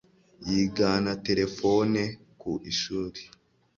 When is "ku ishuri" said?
2.41-3.21